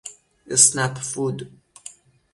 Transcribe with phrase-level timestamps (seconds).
[0.47, 1.37] اسنپ فود